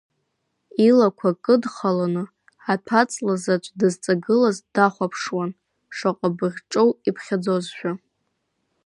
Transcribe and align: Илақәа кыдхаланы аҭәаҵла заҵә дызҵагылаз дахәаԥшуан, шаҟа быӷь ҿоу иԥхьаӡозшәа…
Илақәа 0.87 1.29
кыдхаланы 1.43 2.23
аҭәаҵла 2.71 3.35
заҵә 3.43 3.69
дызҵагылаз 3.79 4.57
дахәаԥшуан, 4.73 5.51
шаҟа 5.97 6.29
быӷь 6.37 6.59
ҿоу 6.71 6.89
иԥхьаӡозшәа… 7.09 7.91